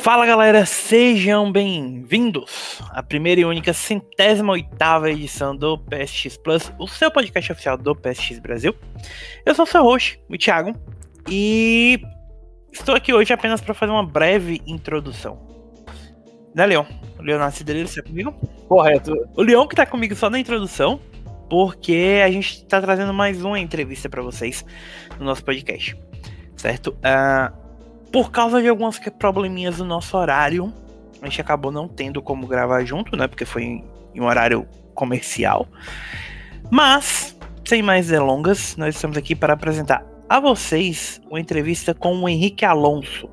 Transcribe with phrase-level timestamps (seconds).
[0.00, 6.88] Fala galera, sejam bem-vindos à primeira e única centésima oitava edição do PSX Plus, o
[6.88, 8.74] seu podcast oficial do PSX Brasil.
[9.44, 10.74] Eu sou o seu host, o Thiago,
[11.28, 12.00] e
[12.72, 15.38] estou aqui hoje apenas para fazer uma breve introdução.
[16.54, 16.86] Né, Leon?
[17.18, 18.32] O Leonardo dele está comigo?
[18.68, 19.12] Correto.
[19.36, 20.98] O Leon que está comigo só na introdução,
[21.50, 24.64] porque a gente está trazendo mais uma entrevista para vocês
[25.18, 25.94] no nosso podcast,
[26.56, 26.96] certo?
[27.04, 27.59] Uh,
[28.12, 30.72] por causa de alguns probleminhas do nosso horário,
[31.22, 33.28] a gente acabou não tendo como gravar junto, né?
[33.28, 33.84] Porque foi em,
[34.16, 35.68] um horário comercial.
[36.70, 42.28] Mas, sem mais delongas, nós estamos aqui para apresentar a vocês uma entrevista com o
[42.28, 43.28] Henrique Alonso,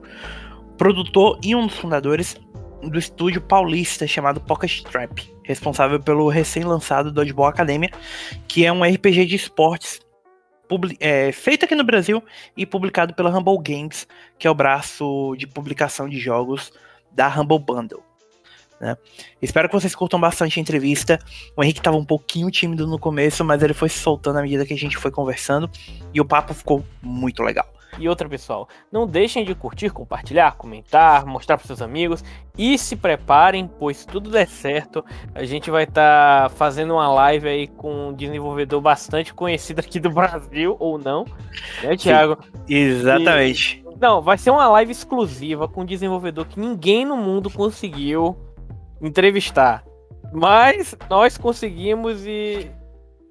[0.78, 2.36] produtor e um dos fundadores
[2.82, 7.90] do estúdio paulista chamado Pocket Trap, responsável pelo recém-lançado Dodgeball Academia,
[8.48, 10.00] que é um RPG de esportes
[11.00, 12.24] é, feito aqui no Brasil
[12.56, 16.72] e publicado pela Humble Games, que é o braço de publicação de jogos
[17.12, 18.04] da Humble Bundle.
[18.80, 18.96] Né?
[19.42, 21.20] Espero que vocês curtam bastante a entrevista.
[21.56, 24.66] O Henrique estava um pouquinho tímido no começo, mas ele foi se soltando à medida
[24.66, 25.70] que a gente foi conversando
[26.14, 27.68] e o papo ficou muito legal.
[28.00, 32.24] E outra, pessoal, não deixem de curtir, compartilhar, comentar, mostrar para seus amigos
[32.58, 35.04] e se preparem, pois se tudo der certo,
[35.34, 40.00] a gente vai estar tá fazendo uma live aí com um desenvolvedor bastante conhecido aqui
[40.00, 41.26] do Brasil, ou não,
[41.84, 42.38] né, Thiago?
[42.68, 43.84] Exatamente.
[43.86, 48.38] E, não, vai ser uma live exclusiva com um desenvolvedor que ninguém no mundo conseguiu
[49.02, 49.84] entrevistar.
[50.32, 52.70] Mas nós conseguimos e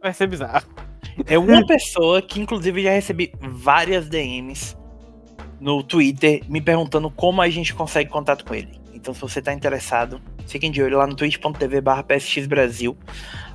[0.02, 0.66] vai ser bizarro.
[1.26, 4.76] É uma pessoa que, inclusive, já recebi várias DMs
[5.58, 8.78] no Twitter me perguntando como a gente consegue contato com ele.
[8.92, 12.96] Então, se você está interessado, fiquem de olho lá no twitch.tv psxbrasil.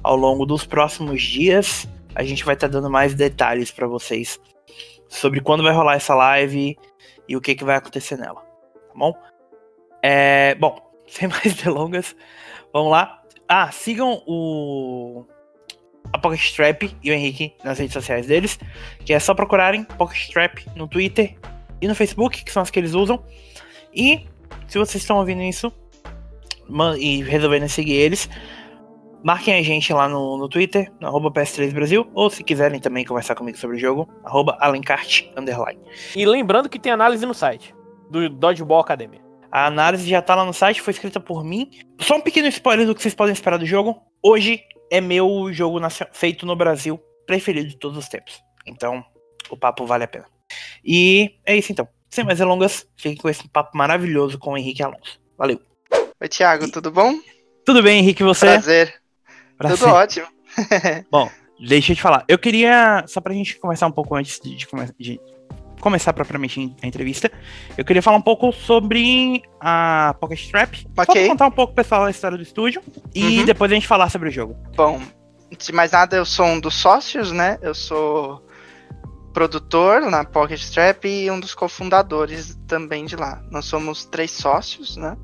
[0.04, 4.40] Ao longo dos próximos dias, a gente vai estar tá dando mais detalhes para vocês
[5.08, 6.78] sobre quando vai rolar essa live
[7.28, 8.42] e o que, que vai acontecer nela.
[8.42, 9.14] Tá bom?
[10.02, 12.16] É, bom, sem mais delongas,
[12.74, 13.22] vamos lá.
[13.48, 15.26] Ah, sigam o
[16.14, 18.60] a Pocket Trap e o Henrique nas redes sociais deles,
[19.06, 21.38] que é só procurarem Pocket Trap no Twitter
[21.82, 23.24] e no Facebook, que são as que eles usam.
[23.94, 24.26] E
[24.68, 25.72] se vocês estão ouvindo isso
[26.98, 28.30] e resolvendo seguir eles,
[29.24, 33.58] marquem a gente lá no, no Twitter, no PS3Brasil, ou se quiserem também conversar comigo
[33.58, 35.80] sobre o jogo, arroba Alencart, underline.
[36.16, 37.74] E lembrando que tem análise no site,
[38.10, 39.22] do Dodgeball Academy.
[39.52, 41.70] A análise já tá lá no site, foi escrita por mim.
[42.00, 44.02] Só um pequeno spoiler do que vocês podem esperar do jogo.
[44.24, 45.80] Hoje é meu jogo
[46.12, 48.44] feito no Brasil preferido de todos os tempos.
[48.68, 49.04] Então,
[49.50, 50.26] o papo vale a pena.
[50.84, 51.88] E é isso então.
[52.10, 55.20] Sem mais delongas, fiquem com esse papo maravilhoso com o Henrique Alonso.
[55.38, 55.62] Valeu.
[56.20, 57.14] Oi, Thiago, tudo bom?
[57.66, 58.48] Tudo bem, Henrique, você?
[58.48, 59.02] Prazer.
[59.58, 59.78] Prazer.
[59.78, 60.28] Tudo ótimo.
[61.10, 61.32] bom,
[61.66, 62.26] deixa eu te falar.
[62.28, 64.68] Eu queria, só pra gente conversar um pouco antes de, de,
[65.00, 65.22] de
[65.82, 67.32] começar propriamente a entrevista,
[67.78, 70.88] eu queria falar um pouco sobre a Pocket Trap.
[70.98, 71.22] Ok.
[71.24, 72.82] Só contar um pouco, pessoal, a história do estúdio
[73.14, 73.46] e uhum.
[73.46, 74.56] depois a gente falar sobre o jogo.
[74.76, 75.02] Bom,
[75.52, 77.58] antes de mais nada, eu sou um dos sócios, né?
[77.62, 78.46] Eu sou
[79.34, 83.42] produtor na Pocket Trap e um dos cofundadores também de lá.
[83.50, 85.18] Nós somos três sócios, né?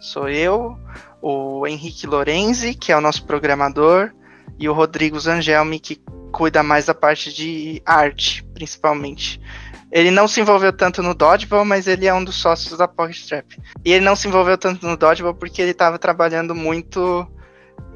[0.00, 0.76] Sou eu,
[1.22, 4.12] o Henrique Lorenzi, que é o nosso programador,
[4.58, 6.00] e o Rodrigo Zangelmi, que
[6.30, 9.40] cuida mais da parte de arte, principalmente.
[9.94, 13.28] Ele não se envolveu tanto no Dodgeball, mas ele é um dos sócios da Pocket
[13.28, 13.56] Trap.
[13.84, 17.24] E ele não se envolveu tanto no Dodgeball porque ele estava trabalhando muito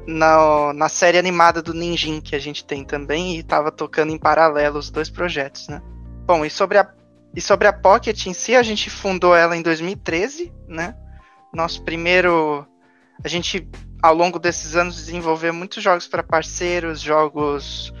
[0.07, 4.17] na, na série animada do Ninjin que a gente tem também e estava tocando em
[4.17, 5.81] paralelo os dois projetos, né?
[6.25, 6.89] Bom, e sobre a
[7.35, 10.95] e sobre a Pocket em si, a gente fundou ela em 2013, né?
[11.53, 12.65] Nosso primeiro
[13.21, 13.69] a gente
[14.01, 17.93] ao longo desses anos desenvolveu muitos jogos para parceiros, jogos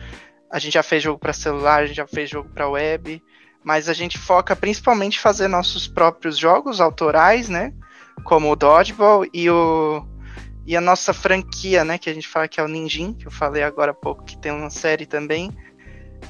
[0.49, 3.21] a gente já fez jogo para celular, a gente já fez jogo para web
[3.63, 7.73] mas a gente foca principalmente em fazer nossos próprios jogos autorais, né?
[8.23, 10.05] Como o Dodgeball e o
[10.65, 13.31] e a nossa franquia, né, que a gente fala que é o Ninjin, que eu
[13.31, 15.51] falei agora há pouco que tem uma série também.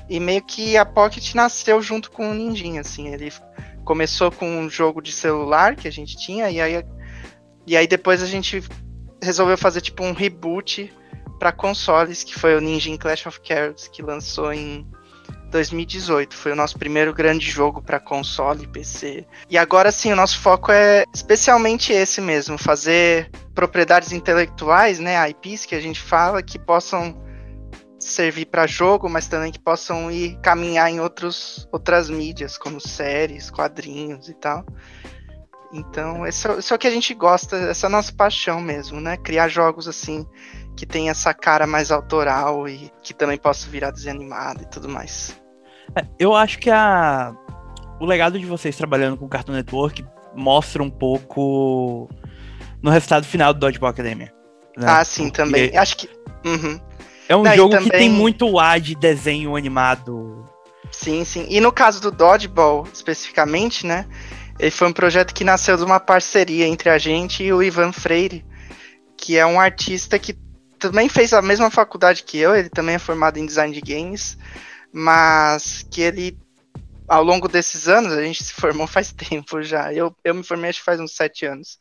[0.09, 3.33] E meio que a Pocket nasceu junto com o Ninjin, assim, ele
[3.83, 6.85] começou com um jogo de celular que a gente tinha e aí
[7.67, 8.63] e aí depois a gente
[9.21, 10.93] resolveu fazer tipo um reboot
[11.37, 14.87] para consoles, que foi o Ninjin Clash of Cards que lançou em
[15.49, 16.35] 2018.
[16.35, 19.25] Foi o nosso primeiro grande jogo para console e PC.
[19.49, 25.65] E agora sim, o nosso foco é especialmente esse mesmo, fazer propriedades intelectuais, né, IPs
[25.65, 27.21] que a gente fala que possam
[27.99, 33.51] servir para jogo, mas também que possam ir caminhar em outros, outras mídias, como séries,
[33.51, 34.65] quadrinhos e tal.
[35.71, 38.99] Então, esse é, é o que a gente gosta, essa é a nossa paixão mesmo,
[38.99, 39.17] né?
[39.17, 40.25] Criar jogos assim
[40.79, 44.87] que tem essa cara mais autoral e que também possa virar desenho animado e tudo
[44.87, 45.37] mais.
[45.93, 47.35] É, eu acho que a
[47.99, 52.07] o legado de vocês trabalhando com Cartoon Network mostra um pouco
[52.81, 54.33] no resultado final do Dodgeball Academia.
[54.77, 54.87] Né?
[54.87, 55.77] Ah, sim, Porque também.
[55.77, 56.09] Acho que.
[56.45, 56.79] Uhum.
[57.27, 57.89] É um Não, jogo também...
[57.89, 60.45] que tem muito ar de desenho animado.
[60.93, 61.45] Sim, sim.
[61.49, 64.05] E no caso do Dodgeball, especificamente, né?
[64.57, 67.91] Ele foi um projeto que nasceu de uma parceria entre a gente e o Ivan
[67.91, 68.45] Freire,
[69.17, 70.33] que é um artista que
[70.79, 74.37] também fez a mesma faculdade que eu, ele também é formado em design de games,
[74.91, 76.37] mas que ele,
[77.07, 79.93] ao longo desses anos, a gente se formou faz tempo já.
[79.93, 81.77] Eu, eu me formei acho que faz uns sete anos.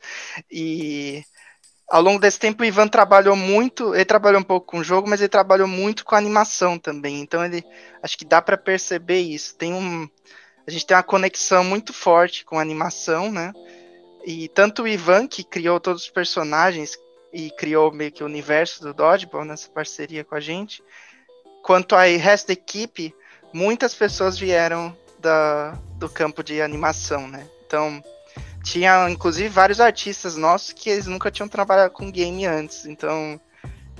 [0.50, 1.22] E
[1.88, 5.08] ao longo desse tempo o Ivan trabalhou muito, ele trabalhou um pouco com o jogo,
[5.08, 7.20] mas ele trabalhou muito com animação também.
[7.20, 7.64] Então ele
[8.02, 9.56] acho que dá para perceber isso.
[9.56, 10.08] Tem um
[10.66, 13.54] a gente tem uma conexão muito forte com a animação, né?
[14.22, 16.94] E tanto o Ivan que criou todos os personagens
[17.32, 20.82] e criou meio que o universo do Dodgeball nessa parceria com a gente,
[21.62, 23.14] quanto a resto da equipe,
[23.52, 27.46] muitas pessoas vieram da, do campo de animação, né?
[27.66, 28.02] Então,
[28.62, 33.40] tinha inclusive vários artistas nossos que eles nunca tinham trabalhado com game antes, então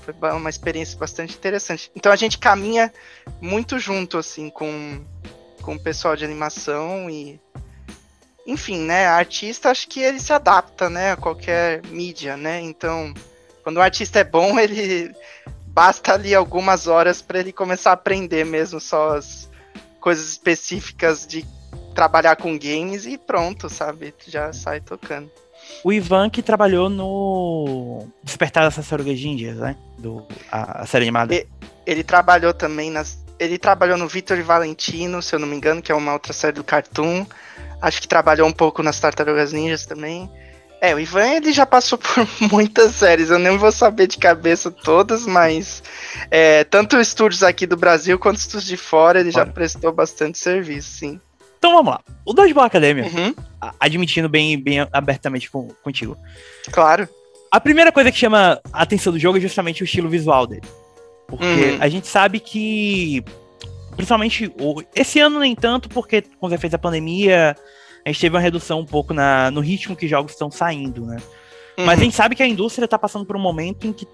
[0.00, 1.90] foi uma experiência bastante interessante.
[1.94, 2.92] Então a gente caminha
[3.40, 5.04] muito junto assim com,
[5.62, 7.40] com o pessoal de animação e
[8.48, 12.62] enfim, né, artista acho que ele se adapta, né, a qualquer mídia, né?
[12.62, 13.12] Então,
[13.62, 15.14] quando o artista é bom, ele
[15.66, 19.50] basta ali algumas horas para ele começar a aprender mesmo só as
[20.00, 21.44] coisas específicas de
[21.94, 24.14] trabalhar com games e pronto, sabe?
[24.26, 25.30] Já sai tocando.
[25.84, 29.76] O Ivan que trabalhou no Despertar das Tartarugas Ninjas, né?
[29.98, 31.34] Do, a, a série animada.
[31.34, 31.46] Ele,
[31.86, 33.22] ele trabalhou também nas.
[33.38, 36.32] Ele trabalhou no Victor e Valentino, se eu não me engano, que é uma outra
[36.32, 37.26] série do Cartoon.
[37.80, 40.30] Acho que trabalhou um pouco nas Tartarugas Ninjas também.
[40.80, 44.70] É, o Ivan ele já passou por muitas séries, eu nem vou saber de cabeça
[44.70, 45.82] todas, mas
[46.30, 49.44] é, tanto estúdios aqui do Brasil quanto estúdios de fora, ele Olha.
[49.44, 51.20] já prestou bastante serviço, sim.
[51.58, 52.00] Então vamos lá.
[52.24, 53.34] O Dodgeball Academia, uhum.
[53.80, 56.16] admitindo bem, bem abertamente com, contigo.
[56.70, 57.08] Claro.
[57.50, 60.62] A primeira coisa que chama a atenção do jogo é justamente o estilo visual dele.
[61.26, 61.78] Porque uhum.
[61.80, 63.24] a gente sabe que,
[63.98, 64.52] principalmente,
[64.94, 67.56] esse ano nem tanto, porque com os efeitos da pandemia,
[68.06, 71.16] a gente teve uma redução um pouco na, no ritmo que jogos estão saindo, né?
[71.76, 71.84] Uhum.
[71.84, 74.06] Mas a gente sabe que a indústria está passando por um momento em que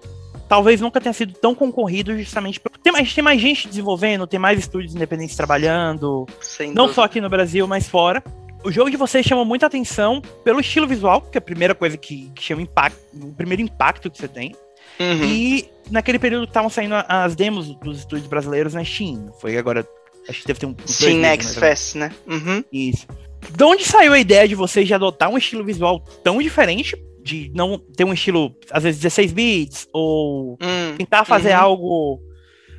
[0.49, 4.39] talvez nunca tenha sido tão concorrido justamente porque tem mais, tem mais gente desenvolvendo, tem
[4.39, 6.93] mais estúdios independentes trabalhando, Sem não dúvida.
[6.93, 8.23] só aqui no Brasil, mas fora.
[8.63, 11.95] O jogo de vocês chama muita atenção pelo estilo visual, que é a primeira coisa
[11.95, 14.55] que, que chama impacto, o primeiro impacto que você tem.
[14.99, 15.25] Uhum.
[15.25, 19.31] E naquele período estavam saindo as demos dos estúdios brasileiros na Steam.
[19.39, 19.87] Foi agora.
[20.27, 20.71] Acho que deve ter um.
[20.71, 22.11] um Steam Next Fest, né?
[22.27, 22.63] Uhum.
[22.71, 23.07] Isso.
[23.51, 27.51] De onde saiu a ideia de vocês de adotar um estilo visual tão diferente de
[27.55, 31.59] não ter um estilo, às vezes, 16 bits, ou hum, tentar fazer uhum.
[31.59, 32.21] algo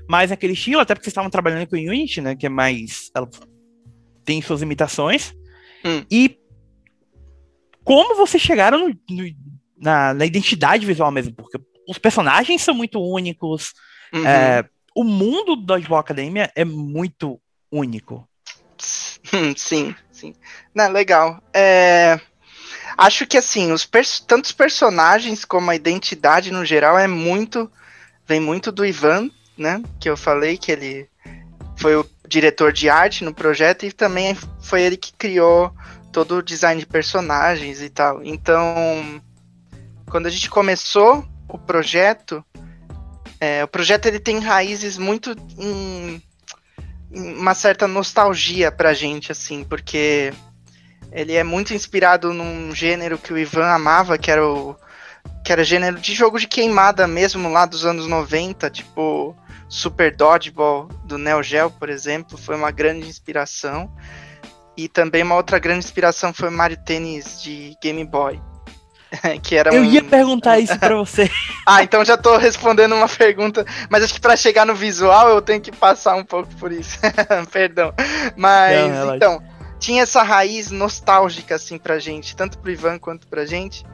[0.08, 2.36] mais naquele estilo, até porque vocês estavam trabalhando com o Unity, né?
[2.36, 3.10] Que é mais.
[3.14, 3.28] Ela
[4.24, 5.34] tem suas limitações.
[5.84, 6.04] Hum.
[6.10, 6.38] E
[7.82, 9.24] como vocês chegaram no, no,
[9.76, 11.32] na, na, identidade visual mesmo?
[11.34, 13.72] Porque os personagens são muito únicos.
[14.12, 14.26] Uhum.
[14.26, 17.40] É, o mundo do Dodgeball Academia é muito
[17.70, 18.26] único.
[18.78, 20.34] Sim, sim.
[20.74, 21.42] Não, legal.
[21.52, 22.20] É.
[22.96, 27.70] Acho que assim, os pers tantos personagens como a identidade no geral é muito.
[28.26, 29.82] Vem muito do Ivan, né?
[30.00, 31.08] Que eu falei que ele
[31.76, 35.72] foi o diretor de arte no projeto e também foi ele que criou
[36.10, 38.24] todo o design de personagens e tal.
[38.24, 39.22] Então,
[40.10, 42.44] quando a gente começou o projeto,
[43.40, 46.22] é, o projeto ele tem raízes muito em,
[47.12, 50.32] em uma certa nostalgia pra gente, assim, porque
[51.12, 54.76] ele é muito inspirado num gênero que o Ivan amava, que era o
[55.44, 59.36] que era gênero de jogo de queimada mesmo lá dos anos 90, tipo
[59.68, 63.92] Super Dodgeball do Neo Geo, por exemplo, foi uma grande inspiração.
[64.76, 68.40] E também uma outra grande inspiração foi Mario Tennis de Game Boy.
[69.42, 69.84] que era Eu um...
[69.84, 71.30] ia perguntar isso para você.
[71.66, 75.42] ah, então já tô respondendo uma pergunta, mas acho que para chegar no visual eu
[75.42, 76.98] tenho que passar um pouco por isso.
[77.52, 77.92] Perdão.
[78.36, 79.42] Mas Não, então,
[79.78, 83.84] tinha essa raiz nostálgica assim pra gente, tanto pro Ivan quanto pra gente.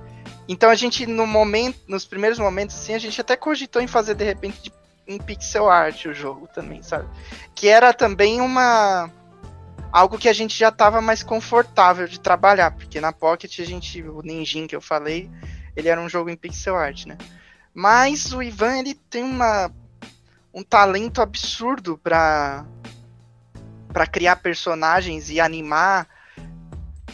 [0.48, 4.14] Então a gente no momento, nos primeiros momentos assim, a gente até cogitou em fazer
[4.14, 4.72] de repente de,
[5.06, 7.06] em pixel art o jogo também, sabe?
[7.54, 9.10] Que era também uma
[9.92, 14.02] algo que a gente já estava mais confortável de trabalhar, porque na Pocket a gente
[14.02, 15.30] o Ninjin que eu falei,
[15.76, 17.18] ele era um jogo em pixel art, né?
[17.74, 19.70] Mas o Ivan ele tem uma
[20.54, 22.64] um talento absurdo para
[23.92, 26.08] para criar personagens e animar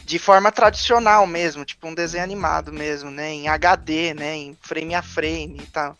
[0.05, 4.95] de forma tradicional mesmo, tipo um desenho animado mesmo, né, em HD, né, em frame
[4.95, 5.99] a frame e tal.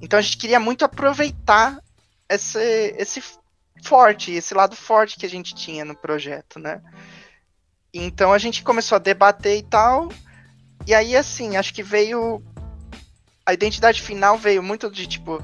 [0.00, 1.78] Então a gente queria muito aproveitar
[2.28, 2.58] esse,
[2.96, 3.22] esse
[3.82, 6.80] forte, esse lado forte que a gente tinha no projeto, né?
[7.92, 10.08] Então a gente começou a debater e tal.
[10.86, 12.42] E aí, assim, acho que veio.
[13.44, 15.42] A identidade final veio muito de tipo.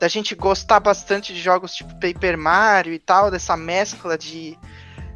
[0.00, 4.58] Da gente gostar bastante de jogos tipo Paper Mario e tal, dessa mescla de,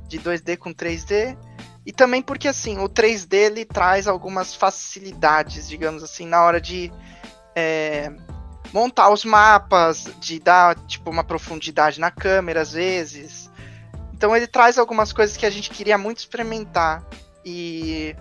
[0.07, 1.37] de 2D com 3D.
[1.85, 6.93] E também porque, assim, o 3D ele traz algumas facilidades, digamos assim, na hora de
[7.57, 8.13] é,
[8.73, 13.51] montar os mapas, de dar, tipo, uma profundidade na câmera, às vezes.
[14.13, 17.03] Então ele traz algumas coisas que a gente queria muito experimentar.
[17.45, 18.15] E,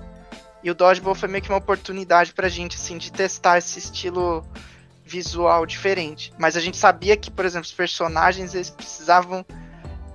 [0.64, 4.46] e o Dodgeball foi meio que uma oportunidade pra gente, assim, de testar esse estilo
[5.04, 6.34] visual diferente.
[6.38, 9.46] Mas a gente sabia que, por exemplo, os personagens, eles precisavam,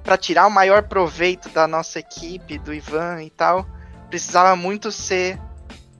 [0.04, 3.66] para tirar o maior proveito da nossa equipe, do Ivan e tal,
[4.08, 5.40] precisava muito ser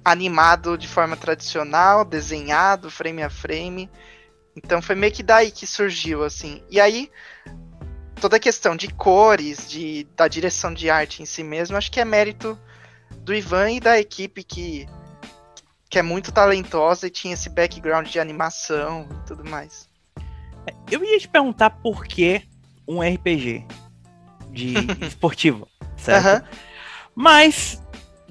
[0.05, 3.91] animado de forma tradicional, desenhado, frame a frame.
[4.57, 6.63] Então foi meio que daí que surgiu, assim.
[6.71, 7.11] E aí,
[8.21, 12.01] toda a questão de cores, de, da direção de arte em si mesmo, acho que
[12.01, 12.59] é mérito
[13.19, 14.87] do Ivan e da equipe que,
[15.89, 19.89] que é muito talentosa e tinha esse background de animação e tudo mais.
[20.91, 22.43] Eu ia te perguntar por que
[22.87, 23.67] um RPG
[24.51, 24.75] de
[25.07, 25.67] esportivo,
[25.97, 26.43] certo?
[26.43, 26.49] Uhum.
[27.15, 27.83] Mas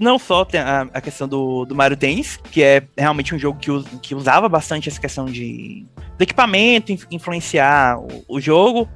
[0.01, 3.60] não só tem a, a, questão do, do Mario Tennis, que é realmente um jogo
[3.60, 5.86] que, que usava bastante essa questão de
[6.17, 8.89] do equipamento influenciar o, o jogo,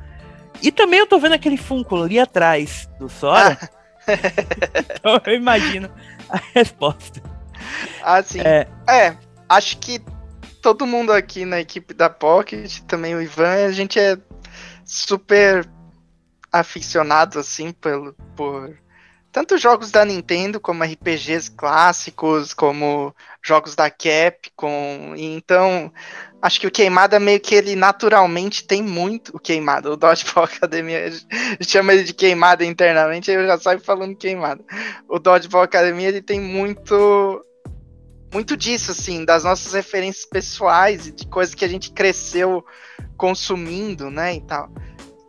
[0.62, 3.58] e também eu tô vendo aquele Funko ali atrás do Sora.
[3.62, 3.70] Ah.
[5.00, 5.90] então eu imagino
[6.28, 7.22] a resposta.
[8.04, 8.42] Ah, sim.
[8.42, 8.68] É...
[8.90, 10.02] é, acho que
[10.62, 14.18] todo mundo aqui na equipe da Pocket, também o Ivan, a gente é
[14.84, 15.68] super
[16.52, 18.76] aficionado, assim, pelo, por
[19.36, 23.14] tanto jogos da Nintendo, como RPGs clássicos, como
[23.44, 25.14] jogos da Capcom.
[25.18, 25.92] Então,
[26.42, 29.92] acho que o Queimada meio que ele naturalmente tem muito o Queimada.
[29.92, 31.12] O Dodgeball Academia
[31.60, 34.64] chama ele de Queimada internamente, aí eu já saio falando Queimada.
[35.06, 37.42] O Dodgeball Academia ele tem muito
[38.34, 42.64] muito disso assim, das nossas referências pessoais e de coisas que a gente cresceu
[43.18, 44.70] consumindo, né, e tal.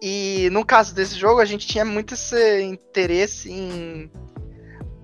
[0.01, 4.11] E no caso desse jogo, a gente tinha muito esse interesse em,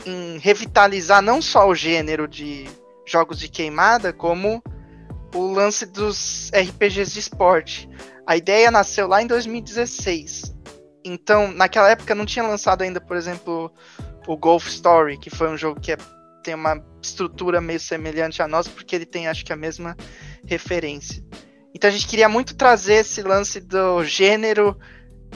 [0.05, 2.69] em revitalizar não só o gênero de
[3.07, 4.63] jogos de queimada, como
[5.35, 7.89] o lance dos RPGs de esporte.
[8.27, 10.55] A ideia nasceu lá em 2016.
[11.05, 13.73] Então, naquela época não tinha lançado ainda, por exemplo,
[14.27, 15.97] o Golf Story, que foi um jogo que é,
[16.43, 19.97] tem uma estrutura meio semelhante a nossa, porque ele tem, acho que, a mesma
[20.47, 21.25] referência.
[21.75, 24.79] Então a gente queria muito trazer esse lance do gênero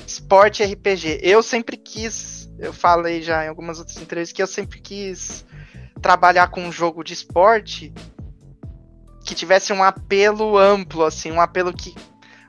[0.06, 1.20] esporte RPG.
[1.22, 5.44] Eu sempre quis, eu falei já em algumas outras entrevistas, que eu sempre quis
[6.02, 7.92] trabalhar com um jogo de esporte
[9.24, 11.94] que tivesse um apelo amplo, assim, um apelo que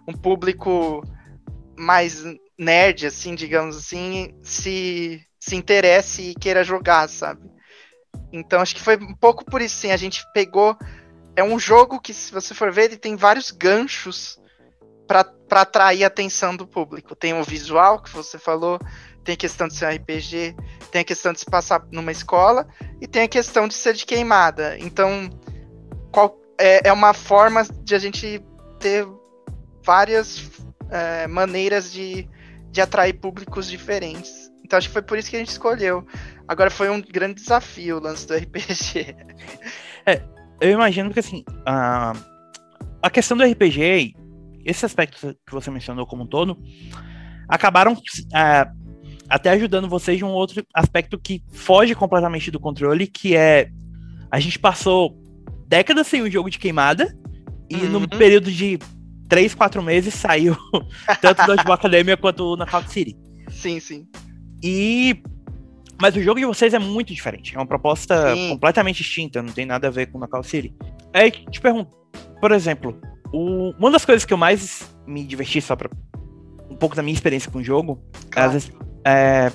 [0.08, 1.02] um público
[1.78, 2.24] mais
[2.58, 7.50] nerd, assim, digamos assim, se, se interesse e queira jogar, sabe?
[8.32, 9.92] Então acho que foi um pouco por isso, sim.
[9.92, 10.78] A gente pegou.
[11.38, 14.40] É um jogo que, se você for ver, ele tem vários ganchos
[15.08, 17.16] para atrair a atenção do público.
[17.16, 18.80] Tem o visual que você falou,
[19.24, 20.56] tem a questão de ser um RPG,
[20.92, 22.68] tem a questão de se passar numa escola
[23.00, 24.80] e tem a questão de ser de queimada.
[24.80, 25.30] Então,
[26.12, 28.44] qual, é, é uma forma de a gente
[28.80, 29.08] ter
[29.84, 30.50] várias
[30.90, 32.28] é, maneiras de,
[32.72, 34.52] de atrair públicos diferentes.
[34.66, 36.04] Então acho que foi por isso que a gente escolheu.
[36.48, 39.16] Agora foi um grande desafio o lance do RPG.
[40.10, 40.22] É,
[40.60, 42.14] eu imagino que assim, a,
[43.02, 44.16] a questão do RPG
[44.66, 46.62] esses aspectos que você mencionou como um todo
[47.48, 47.98] acabaram
[48.36, 48.68] é,
[49.30, 53.70] até ajudando vocês de um outro aspecto que foge completamente do controle, que é
[54.30, 55.18] a gente passou
[55.68, 57.18] décadas sem um jogo de queimada
[57.70, 58.00] e uhum.
[58.02, 58.78] no período de
[59.30, 60.56] 3, 4 meses saiu
[61.22, 63.16] tanto do Academia quanto o Knockout City.
[63.50, 64.08] Sim, sim.
[64.62, 65.22] E
[66.02, 67.56] mas o jogo de vocês é muito diferente.
[67.56, 68.50] É uma proposta sim.
[68.50, 70.74] completamente distinta, não tem nada a ver com o Knockout City.
[71.14, 71.96] Aí te pergunto,
[72.40, 73.00] por exemplo,
[73.34, 75.90] o, uma das coisas que eu mais me diverti, só pra
[76.70, 78.52] um pouco da minha experiência com o jogo, claro.
[78.52, 78.72] vezes,
[79.06, 79.52] é,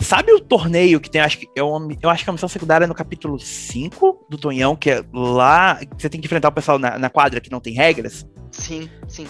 [0.00, 1.68] Sabe o torneio que tem, acho que, eu,
[2.00, 5.74] eu acho que é a missão secundária no capítulo 5 do Tonhão, que é lá
[5.76, 8.24] que você tem que enfrentar o pessoal na, na quadra que não tem regras?
[8.52, 9.26] Sim, sim.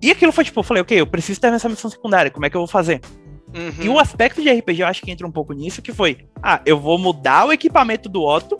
[0.00, 2.50] E aquilo foi tipo, eu falei, ok, eu preciso ter essa missão secundária, como é
[2.50, 3.00] que eu vou fazer?
[3.54, 3.84] Uhum.
[3.84, 6.60] E o aspecto de RPG eu acho que entra um pouco nisso, que foi, ah,
[6.66, 8.58] eu vou mudar o equipamento do Otto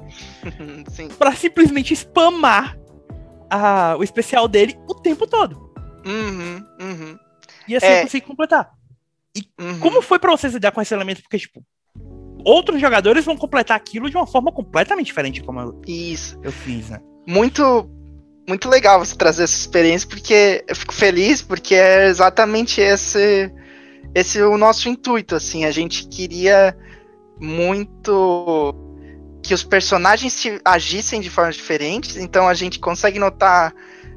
[1.18, 2.78] para simplesmente spamar
[3.50, 5.70] a, o especial dele o tempo todo.
[6.06, 7.18] Uhum, uhum.
[7.68, 7.98] E assim é...
[7.98, 8.70] eu consegui completar.
[9.36, 9.78] E uhum.
[9.80, 11.20] como foi pra vocês lidar com esse elemento?
[11.20, 11.62] Porque, tipo,
[12.44, 16.38] outros jogadores vão completar aquilo de uma forma completamente diferente como eu, Isso.
[16.42, 17.00] eu fiz, né?
[17.26, 17.90] Muito,
[18.48, 23.52] muito legal você trazer essa experiência, porque eu fico feliz, porque é exatamente esse,
[24.16, 26.74] esse o nosso intuito, assim, a gente queria
[27.38, 28.74] muito
[29.42, 33.74] que os personagens se agissem de formas diferentes, então a gente consegue notar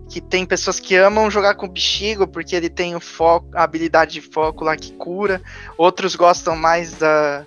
[0.07, 3.63] que tem pessoas que amam jogar com o Bichigo porque ele tem o foco, a
[3.63, 5.41] habilidade de foco lá que cura,
[5.77, 7.45] outros gostam mais da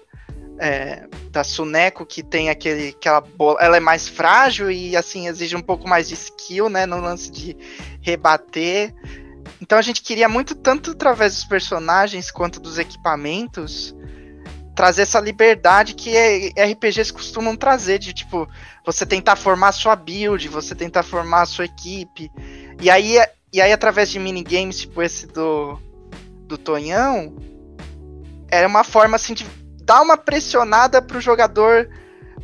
[0.59, 5.57] é, da Suneko que tem aquele aquela bola, ela é mais frágil e assim exige
[5.57, 7.57] um pouco mais de skill, né, no lance de
[8.03, 8.95] rebater.
[9.63, 13.95] Então a gente queria muito tanto através dos personagens quanto dos equipamentos
[14.75, 16.11] trazer essa liberdade que
[16.59, 18.49] RPGs costumam trazer, de tipo,
[18.85, 22.29] você tentar formar sua build, você tentar formar a sua equipe.
[22.81, 23.19] E aí,
[23.53, 25.79] e aí através de minigames, tipo esse do,
[26.49, 27.37] do Tonhão,
[28.51, 29.47] era uma forma assim de
[29.85, 31.89] dar uma pressionada pro jogador.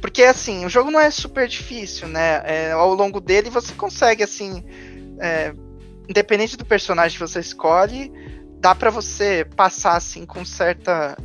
[0.01, 2.43] Porque assim, o jogo não é super difícil, né?
[2.45, 4.63] É, ao longo dele você consegue, assim.
[5.19, 5.53] É,
[6.09, 8.11] independente do personagem que você escolhe,
[8.61, 11.17] dá para você passar assim com certa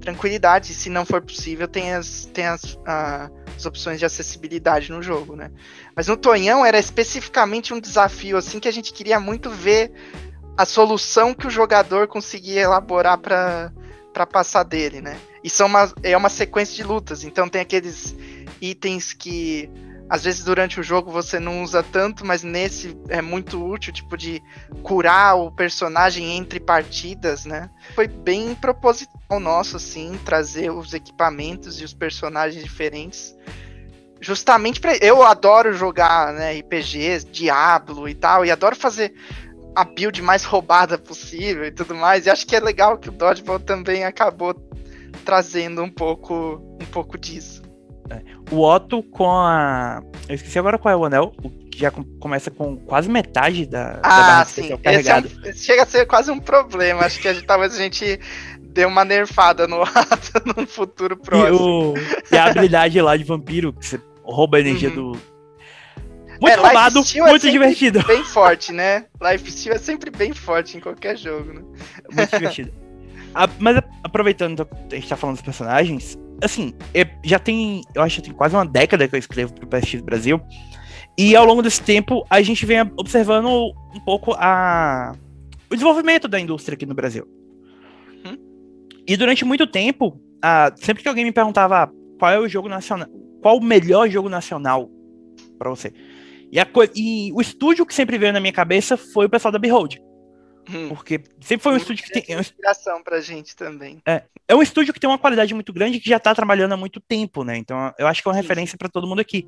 [0.00, 0.74] tranquilidade.
[0.74, 5.50] Se não for possível, tem as, tem as, as opções de acessibilidade no jogo, né?
[5.94, 9.92] Mas no Tonhão era especificamente um desafio assim que a gente queria muito ver
[10.56, 13.72] a solução que o jogador conseguia elaborar para
[14.12, 15.16] para passar dele, né?
[15.42, 18.14] E são uma, é uma sequência de lutas, então tem aqueles
[18.60, 19.70] itens que
[20.10, 24.16] às vezes durante o jogo você não usa tanto, mas nesse é muito útil, tipo
[24.16, 24.42] de
[24.82, 27.70] curar o personagem entre partidas, né?
[27.94, 33.36] Foi bem proposital nosso, assim, trazer os equipamentos e os personagens diferentes.
[34.20, 39.14] Justamente para eu adoro jogar né, RPGs, Diablo e tal, e adoro fazer
[39.76, 42.26] a build mais roubada possível e tudo mais.
[42.26, 44.54] E acho que é legal que o Dodgeball também acabou
[45.24, 47.69] trazendo um pouco, um pouco disso.
[48.50, 50.02] O Otto com a.
[50.28, 54.00] Eu esqueci agora qual é o anel, o que já começa com quase metade da,
[54.02, 54.76] ah, da sim.
[54.78, 55.30] carregado.
[55.44, 57.02] É um, chega a ser quase um problema.
[57.02, 58.18] Acho que a gente, talvez a gente
[58.60, 61.94] dê uma nerfada no Otto no futuro próximo.
[61.96, 65.12] E, o, e a habilidade lá de vampiro, que você rouba a energia uhum.
[65.12, 65.20] do.
[66.40, 68.02] Muito é, roubado, é muito é divertido.
[68.06, 69.04] Bem forte, né?
[69.20, 71.62] Lifesteal é sempre bem forte em qualquer jogo, né?
[72.10, 72.72] Muito divertido.
[73.34, 76.74] A, mas aproveitando que a gente tá falando dos personagens, assim,
[77.24, 80.40] já tem, eu acho que tem quase uma década que eu escrevo pro PSX Brasil.
[81.18, 83.48] E ao longo desse tempo, a gente vem observando
[83.94, 85.12] um pouco a,
[85.70, 87.26] o desenvolvimento da indústria aqui no Brasil.
[88.24, 88.36] Hum?
[89.06, 93.08] E durante muito tempo, a, sempre que alguém me perguntava qual é o jogo nacional,
[93.42, 94.90] qual o melhor jogo nacional
[95.58, 95.92] para você.
[96.52, 99.58] E, a, e o estúdio que sempre veio na minha cabeça foi o pessoal da
[99.58, 99.98] Behold.
[100.72, 100.88] Hum.
[100.88, 102.38] Porque sempre foi um estúdio que tem.
[102.38, 104.00] Inspiração pra gente também.
[104.06, 106.76] É, é um estúdio que tem uma qualidade muito grande que já tá trabalhando há
[106.76, 107.56] muito tempo, né?
[107.56, 108.42] Então eu acho que é uma Sim.
[108.42, 109.46] referência para todo mundo aqui.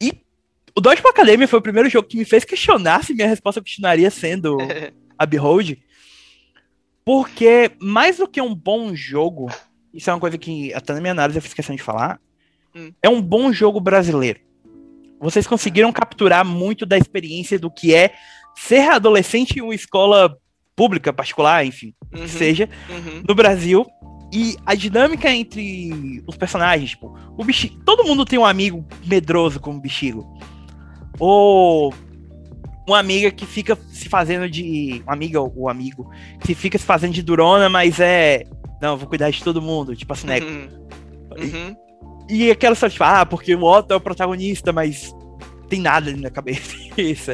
[0.00, 0.12] E
[0.76, 4.10] o Dodgeball Academy foi o primeiro jogo que me fez questionar se minha resposta continuaria
[4.10, 4.58] sendo
[5.16, 5.78] a Behold.
[7.04, 9.50] Porque, mais do que um bom jogo,
[9.92, 12.18] isso é uma coisa que até na minha análise eu fiz questão de falar,
[12.74, 12.92] hum.
[13.02, 14.40] é um bom jogo brasileiro.
[15.20, 18.14] Vocês conseguiram capturar muito da experiência do que é
[18.56, 20.36] ser adolescente em uma escola
[20.76, 23.22] pública, particular, enfim, uhum, que seja, uhum.
[23.26, 23.86] no Brasil.
[24.32, 27.78] E a dinâmica entre os personagens, tipo, o Bexigo.
[27.84, 30.26] Todo mundo tem um amigo medroso como o Bexigo.
[31.20, 31.94] Ou
[32.86, 35.02] uma amiga que fica se fazendo de.
[35.04, 38.44] Uma amiga ou amigo que fica se fazendo de durona, mas é.
[38.82, 40.40] Não, vou cuidar de todo mundo, tipo assim, né?
[40.40, 40.68] Uhum.
[41.38, 41.76] uhum.
[42.28, 45.14] E, e aquela só, tipo, ah, porque o Otto é o protagonista, mas
[45.68, 46.76] tem nada ali na cabeça.
[46.96, 47.32] Isso.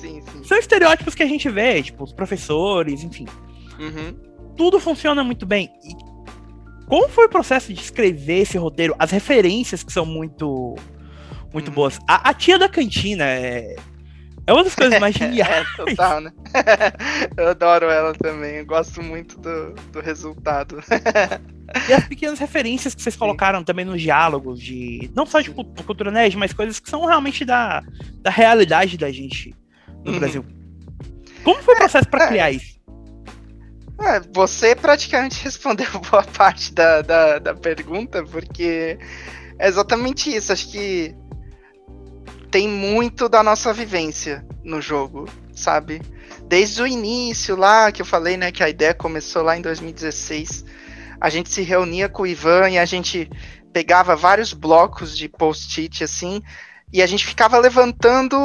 [0.00, 0.44] sim, sim.
[0.44, 3.26] São estereótipos que a gente vê, tipo, os professores, enfim.
[3.78, 4.14] Uhum.
[4.56, 5.70] Tudo funciona muito bem.
[5.84, 5.94] E
[6.86, 8.94] como foi o processo de escrever esse roteiro?
[8.98, 10.74] As referências que são muito
[11.52, 11.74] muito uhum.
[11.74, 11.98] boas.
[12.06, 13.76] A, a, tia da cantina é,
[14.46, 15.66] é uma das coisas mais geniais.
[15.72, 16.32] é, total, né?
[17.36, 18.56] eu adoro ela também.
[18.56, 20.82] Eu gosto muito do, do resultado.
[21.88, 26.10] e as pequenas referências que vocês colocaram também nos diálogos, de não só de cultura
[26.10, 27.82] nerd, mas coisas que são realmente da,
[28.22, 29.54] da realidade da gente
[30.04, 30.18] no uhum.
[30.18, 30.44] Brasil.
[31.42, 32.80] Como foi o processo para é, criar isso?
[34.00, 38.98] É, você praticamente respondeu boa parte da, da, da pergunta, porque
[39.58, 40.52] é exatamente isso.
[40.52, 41.14] Acho que
[42.50, 46.02] tem muito da nossa vivência no jogo, sabe?
[46.48, 50.64] Desde o início lá, que eu falei, né, que a ideia começou lá em 2016,
[51.20, 53.30] a gente se reunia com o Ivan e a gente
[53.72, 56.42] pegava vários blocos de post-it assim,
[56.92, 58.36] e a gente ficava levantando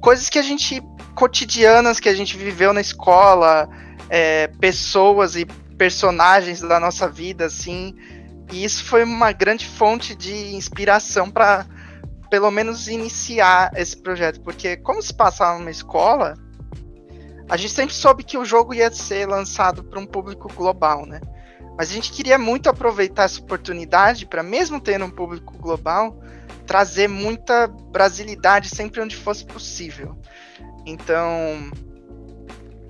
[0.00, 0.82] coisas que a gente
[1.14, 3.68] cotidianas que a gente viveu na escola,
[4.08, 5.44] é, pessoas e
[5.76, 7.94] personagens da nossa vida assim.
[8.50, 11.66] E isso foi uma grande fonte de inspiração para
[12.32, 16.32] pelo menos iniciar esse projeto, porque como se passa numa escola,
[17.46, 21.20] a gente sempre soube que o jogo ia ser lançado para um público global, né?
[21.76, 26.18] Mas a gente queria muito aproveitar essa oportunidade para, mesmo tendo um público global,
[26.66, 30.16] trazer muita brasilidade sempre onde fosse possível.
[30.86, 31.70] Então,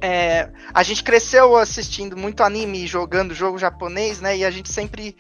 [0.01, 4.37] é, a gente cresceu assistindo muito anime e jogando jogo japonês, né?
[4.37, 5.17] E a gente sempre,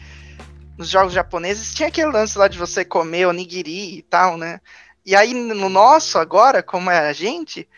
[0.83, 4.61] nos jogos japoneses, tinha aquele lance lá de você comer onigiri e tal, né?
[5.07, 7.69] E aí no nosso, agora, como é a gente,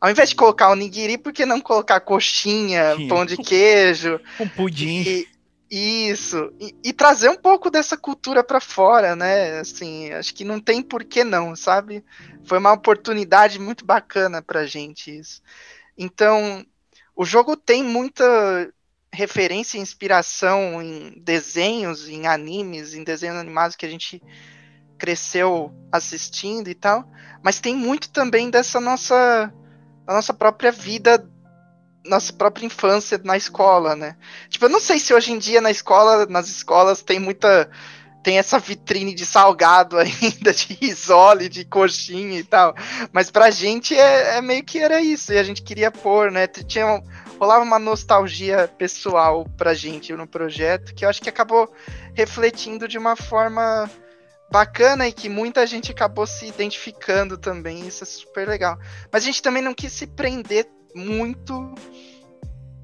[0.00, 3.08] ao invés de colocar onigiri, por que não colocar coxinha, Sim.
[3.08, 4.20] pão de queijo?
[4.38, 5.02] um pudim.
[5.02, 6.52] E, isso.
[6.60, 9.58] E, e, trazer um pouco dessa cultura para fora, né?
[9.58, 12.04] Assim, acho que não tem por que não, sabe?
[12.44, 15.42] Foi uma oportunidade muito bacana pra gente isso.
[15.96, 16.64] Então,
[17.16, 18.72] o jogo tem muita
[19.12, 24.22] referência e inspiração em desenhos, em animes, em desenhos animados que a gente
[24.98, 27.08] cresceu assistindo e tal,
[27.42, 29.52] mas tem muito também dessa nossa
[30.04, 31.28] da nossa própria vida,
[32.04, 34.16] nossa própria infância na escola, né?
[34.48, 37.70] Tipo, eu não sei se hoje em dia na escola, nas escolas tem muita
[38.22, 42.74] tem essa vitrine de salgado ainda, de risole, de coxinha e tal.
[43.12, 46.46] Mas pra gente é, é, meio que era isso, e a gente queria pôr, né?
[46.46, 47.02] Tinha,
[47.38, 51.72] rolava uma nostalgia pessoal pra gente no projeto, que eu acho que acabou
[52.14, 53.88] refletindo de uma forma
[54.50, 58.78] bacana e que muita gente acabou se identificando também, isso é super legal.
[59.12, 61.74] Mas a gente também não quis se prender muito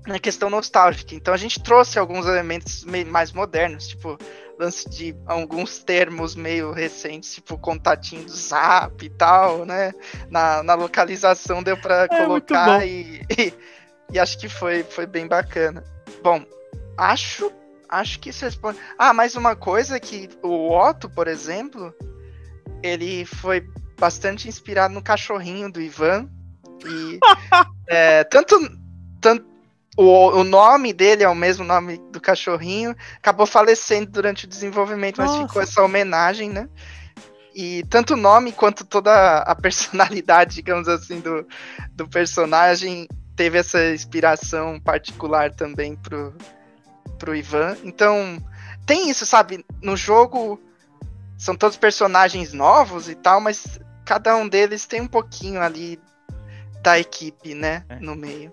[0.07, 4.19] na questão nostálgica, então a gente trouxe alguns elementos mais modernos, tipo
[4.59, 9.93] lance de alguns termos meio recentes, tipo contatinho do zap e tal, né?
[10.31, 13.53] Na, na localização deu para é, colocar e, e,
[14.13, 15.83] e, acho que foi, foi bem bacana.
[16.23, 16.45] Bom,
[16.97, 17.53] acho
[17.89, 18.79] acho que isso responde.
[18.99, 21.95] Ah, mais uma coisa que o Otto, por exemplo,
[22.83, 23.67] ele foi
[23.99, 26.29] bastante inspirado no cachorrinho do Ivan.
[26.85, 27.21] E
[27.89, 28.57] é, tanto,
[29.21, 29.47] tanto
[29.97, 35.19] o, o nome dele é o mesmo nome do cachorrinho, acabou falecendo durante o desenvolvimento,
[35.19, 35.47] mas Nossa.
[35.47, 36.69] ficou essa homenagem, né?
[37.55, 41.47] E tanto o nome quanto toda a personalidade, digamos assim, do,
[41.93, 46.35] do personagem teve essa inspiração particular também pro,
[47.19, 47.77] pro Ivan.
[47.85, 48.39] Então,
[48.87, 49.65] tem isso, sabe?
[49.83, 50.61] No jogo
[51.37, 55.99] são todos personagens novos e tal, mas cada um deles tem um pouquinho ali
[56.83, 57.85] da equipe, né?
[57.89, 57.99] É.
[57.99, 58.53] No meio.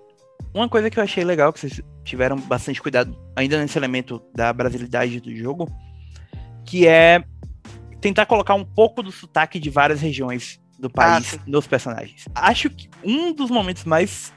[0.53, 4.51] Uma coisa que eu achei legal, que vocês tiveram bastante cuidado ainda nesse elemento da
[4.51, 5.69] brasilidade do jogo,
[6.65, 7.23] que é
[8.01, 12.25] tentar colocar um pouco do sotaque de várias regiões do país ah, nos personagens.
[12.33, 14.33] Acho que um dos momentos mais.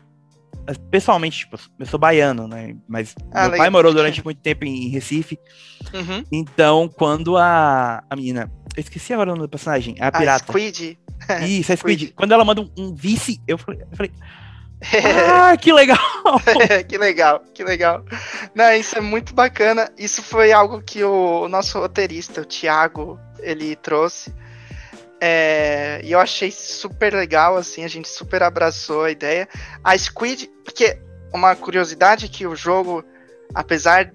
[0.91, 2.75] Pessoalmente, tipo, eu sou baiano, né?
[2.89, 3.59] Mas ah, meu legal.
[3.59, 5.39] pai morou durante muito tempo em Recife.
[5.93, 6.25] Uhum.
[6.33, 8.51] Então, quando a, a menina.
[8.77, 9.97] Eu esqueci agora o nome do personagem.
[10.01, 10.45] A pirata.
[10.49, 10.99] A Squid.
[11.47, 12.13] Isso, a Squid.
[12.15, 14.13] Quando ela manda um, um vice, eu falei, eu falei
[15.33, 15.99] ah, que legal!
[16.89, 18.05] que legal, que legal.
[18.55, 19.91] Não, isso é muito bacana.
[19.97, 24.35] Isso foi algo que o, nosso roteirista, o Thiago, ele trouxe.
[25.27, 29.49] É, e eu achei super legal, assim, a gente super abraçou a ideia.
[29.83, 30.99] A Squid, porque
[31.33, 33.03] uma curiosidade é que o jogo,
[33.55, 34.13] apesar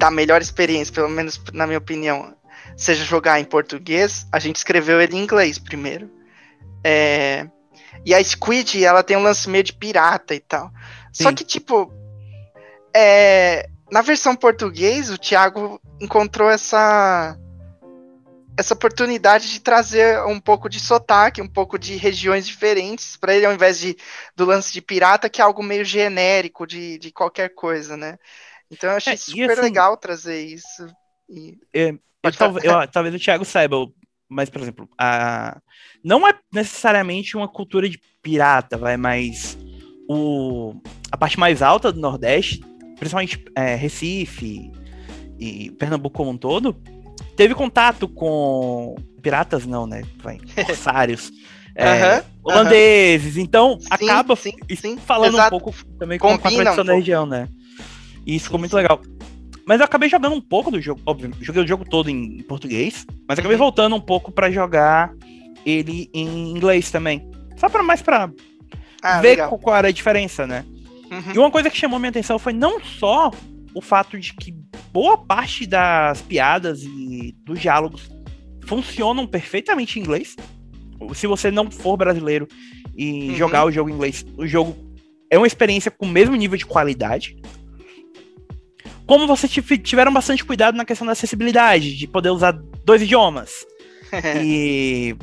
[0.00, 2.34] da melhor experiência, pelo menos na minha opinião,
[2.76, 6.10] seja jogar em português, a gente escreveu ele em inglês primeiro.
[6.82, 7.46] É,
[8.04, 10.72] e a Squid, ela tem um lance meio de pirata e tal.
[11.12, 11.22] Sim.
[11.22, 11.94] Só que, tipo,
[12.92, 17.38] é, na versão português, o Thiago encontrou essa
[18.56, 23.46] essa oportunidade de trazer um pouco de sotaque, um pouco de regiões diferentes, para ele,
[23.46, 23.96] ao invés de,
[24.36, 28.18] do lance de pirata, que é algo meio genérico de, de qualquer coisa, né?
[28.70, 30.86] Então eu achei é, super assim, legal trazer isso.
[31.28, 31.58] E...
[31.72, 33.76] É, eu, talvez, eu, talvez o Thiago saiba,
[34.28, 35.60] mas, por exemplo, a...
[36.04, 39.56] não é necessariamente uma cultura de pirata, vai, mas
[40.08, 40.74] o...
[41.10, 42.60] a parte mais alta do Nordeste,
[42.98, 44.70] principalmente é, Recife
[45.38, 46.76] e Pernambuco como um todo,
[47.36, 50.02] teve contato com piratas, não, né?
[50.22, 51.32] Vai, corsários.
[51.74, 53.42] é, uhum, holandeses, uhum.
[53.42, 55.56] então sim, acaba sim, sim, falando exato.
[55.56, 57.48] um pouco também com, com a tradição um da região, né?
[58.26, 59.00] E isso ficou muito legal.
[59.64, 63.06] Mas eu acabei jogando um pouco do jogo, óbvio, joguei o jogo todo em português,
[63.28, 63.62] mas acabei uhum.
[63.62, 65.14] voltando um pouco para jogar
[65.64, 67.30] ele em inglês também.
[67.56, 68.30] Só para mais para
[69.02, 70.64] ah, ver qual, qual, era a diferença, né?
[71.10, 71.32] Uhum.
[71.34, 73.30] E uma coisa que chamou minha atenção foi não só
[73.74, 74.54] o fato de que
[74.92, 78.10] boa parte das piadas e dos diálogos
[78.66, 80.36] funcionam perfeitamente em inglês.
[81.14, 82.46] Se você não for brasileiro
[82.96, 83.34] e uhum.
[83.34, 84.76] jogar o jogo em inglês, o jogo
[85.30, 87.36] é uma experiência com o mesmo nível de qualidade
[89.06, 89.52] como vocês
[89.82, 92.52] tiveram bastante cuidado na questão da acessibilidade, de poder usar
[92.84, 93.66] dois idiomas.
[94.42, 95.14] e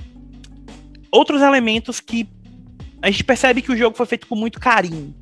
[1.12, 2.28] outros elementos que
[3.02, 5.16] a gente percebe que o jogo foi feito com muito carinho.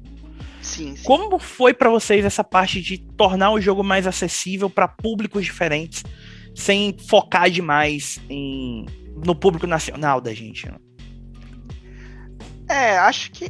[0.67, 1.03] Sim, sim.
[1.03, 6.03] Como foi pra vocês essa parte de tornar o jogo mais acessível pra públicos diferentes,
[6.55, 8.85] sem focar demais em,
[9.25, 10.67] no público nacional da gente?
[10.69, 10.77] né?
[12.69, 13.49] É, acho que.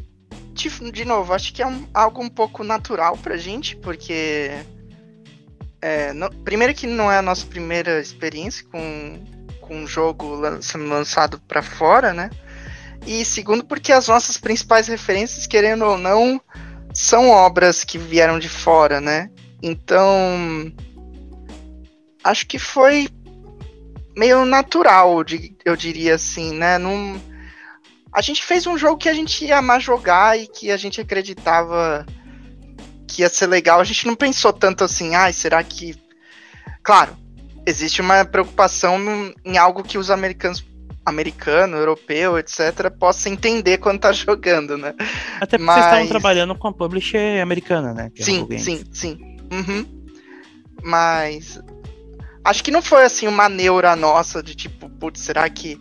[0.91, 4.49] De, novo, acho que é um- algo um pouco natural pra gente, porque.
[5.81, 9.23] é, não- primeiro que não é a nossa primeira experiência com,
[9.61, 12.29] com um jogo lan- sendo lançado pra fora, né?
[13.05, 16.41] E segundo, porque as nossas principais referências, querendo ou não,
[16.97, 19.29] são obras que vieram de fora, né?
[19.61, 20.73] Então.
[22.23, 23.07] Acho que foi
[24.17, 25.23] meio natural,
[25.63, 26.79] eu diria assim, né?
[26.79, 27.21] Não,
[28.11, 30.99] a gente fez um jogo que a gente ia amar jogar e que a gente
[30.99, 32.03] acreditava
[33.07, 33.79] que ia ser legal.
[33.79, 35.95] A gente não pensou tanto assim, ai, será que.
[36.81, 37.15] Claro,
[37.63, 40.65] existe uma preocupação num- em algo que os americanos,
[41.07, 44.93] americano, europeu, etc., possa entender quando tá jogando, né?
[45.39, 48.11] Até porque vocês estavam Mas- trabalhando com a publisher americana, né?
[48.17, 49.37] é Sim, sim, sim.
[49.51, 49.85] Uhum.
[50.83, 51.59] Mas
[52.43, 55.79] acho que não foi assim uma neura nossa de tipo, putz, será que.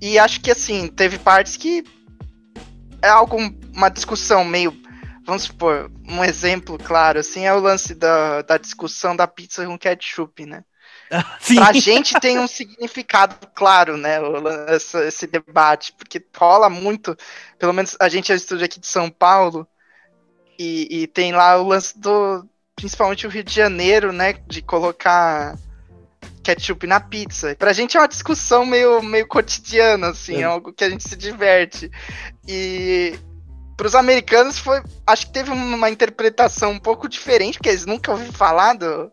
[0.00, 1.84] E acho que assim, teve partes que
[3.00, 3.36] é algo,
[3.74, 4.76] uma discussão meio.
[5.24, 9.78] Vamos supor, um exemplo claro, assim, é o lance da, da discussão da pizza com
[9.78, 10.64] ketchup, né?
[11.40, 11.56] Sim.
[11.56, 14.18] Pra gente tem um significado claro, né?
[14.68, 17.16] essa- esse debate, porque rola muito.
[17.58, 19.66] Pelo menos a gente é estúdio aqui de São Paulo,
[20.58, 22.46] e, e tem lá o lance do.
[22.74, 24.34] Principalmente o Rio de Janeiro, né?
[24.46, 25.56] De colocar
[26.42, 27.54] ketchup na pizza.
[27.56, 30.40] Pra gente é uma discussão meio, meio cotidiana, assim, É.
[30.40, 31.90] é algo que a gente se diverte.
[32.48, 33.18] E
[33.76, 34.82] pros americanos foi.
[35.06, 39.10] Acho que teve uma interpretação um pouco diferente, porque eles nunca ouviram falar do,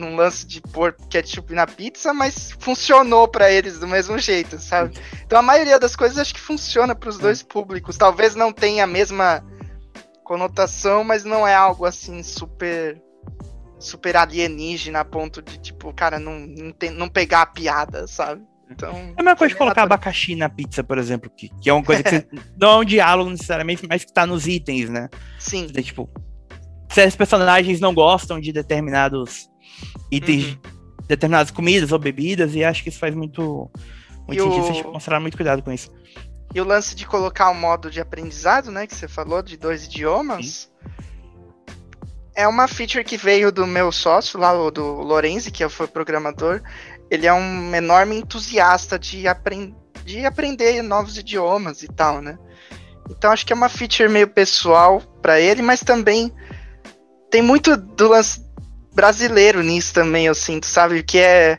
[0.00, 4.98] num lance de pôr ketchup na pizza, mas funcionou pra eles do mesmo jeito, sabe?
[5.24, 7.96] Então a maioria das coisas acho que funciona pros dois públicos.
[7.96, 9.44] Talvez não tenha a mesma
[10.24, 13.00] conotação, mas não é algo assim super
[13.78, 18.42] super alienígena a ponto de tipo, cara, não não, tem- não pegar a piada, sabe?
[18.70, 19.96] Então, É a mesma coisa de colocar natural.
[19.98, 22.24] abacaxi na pizza, por exemplo, que, que é uma coisa que
[22.56, 25.08] não é um diálogo necessariamente, mas que tá nos itens, né?
[25.38, 26.08] sim, tipo,
[26.88, 29.48] certos personagens não gostam de determinados
[30.10, 30.58] itens, Uhum.
[31.06, 33.70] determinadas comidas ou bebidas, e acho que isso faz muito,
[34.26, 35.90] muito E o- sentido, vocês muito cuidado com isso.
[36.54, 39.84] E o lance de colocar o modo de aprendizado, né, que você falou, de dois
[39.86, 40.68] idiomas,
[42.34, 46.60] é uma feature que veio do meu sócio lá, do Lorenzi, que foi programador.
[47.10, 52.38] Ele é um enorme entusiasta de, apren de aprender novos idiomas e tal, né?
[53.10, 56.32] Então acho que é uma feature meio pessoal para ele, mas também
[57.30, 58.40] tem muito do lance
[58.92, 61.02] brasileiro nisso também, eu sinto, sabe?
[61.02, 61.58] Que é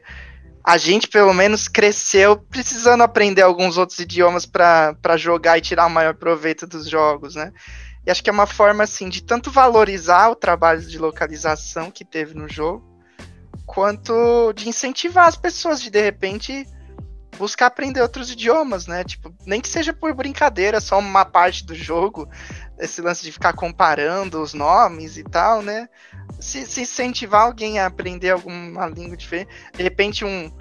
[0.63, 5.89] a gente pelo menos cresceu precisando aprender alguns outros idiomas para jogar e tirar o
[5.89, 7.51] maior proveito dos jogos, né?
[8.05, 12.05] E acho que é uma forma assim de tanto valorizar o trabalho de localização que
[12.05, 12.83] teve no jogo,
[13.65, 16.67] quanto de incentivar as pessoas de de repente
[17.37, 19.03] buscar aprender outros idiomas, né?
[19.03, 22.29] Tipo, nem que seja por brincadeira, só uma parte do jogo,
[22.81, 25.87] esse lance de ficar comparando os nomes e tal, né?
[26.39, 30.51] Se, se incentivar alguém a aprender alguma língua diferente, de repente um,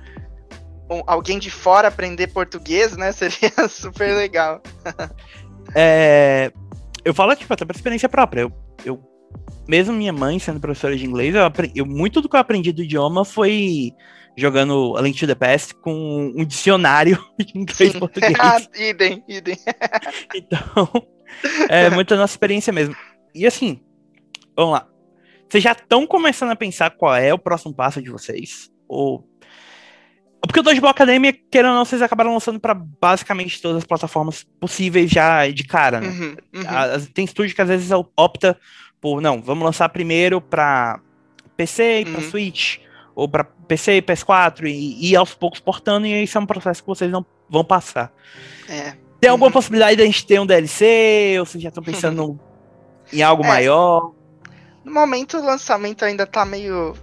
[0.90, 3.11] um- alguém de fora aprender português, né?
[3.12, 4.62] Seria super legal.
[5.74, 6.52] É,
[7.04, 8.42] eu falo, tipo, até por experiência própria.
[8.42, 8.52] Eu,
[8.85, 9.02] eu-
[9.66, 11.42] mesmo minha mãe sendo professora de inglês, eu,
[11.74, 13.92] eu- muito do que eu aprendi do idioma foi
[14.37, 18.37] jogando A Link to the Past com um dicionário de inglês e português.
[18.40, 19.56] Ah, idem, idem.
[20.35, 20.88] Então,
[21.68, 22.94] é muita nossa experiência mesmo.
[23.35, 23.81] E assim,
[24.57, 24.87] vamos lá.
[25.48, 28.70] Vocês já estão começando a pensar qual é o próximo passo de vocês?
[28.88, 29.26] Ou.
[30.42, 34.42] Porque o Dodgeball Academia, querendo ou não, vocês acabaram lançando para basicamente todas as plataformas
[34.59, 36.09] possíveis já de cara, né?
[36.09, 36.62] Uhum, uhum.
[36.66, 38.59] As- Tem estúdio que às vezes opta
[39.00, 40.98] por, não, vamos lançar primeiro pra
[41.57, 42.31] PC e pra Uhum.
[42.31, 42.79] Switch,
[43.14, 46.81] ou pra PC e PS4, e, e aos poucos portando, e isso é um processo
[46.83, 48.11] que vocês não vão passar.
[48.68, 48.94] É.
[49.20, 52.38] Tem alguma possibilidade de a gente ter um DLC, ou vocês já estão pensando
[53.12, 53.48] em algo É.
[53.48, 54.12] maior?
[54.85, 56.94] No momento o lançamento ainda tá meio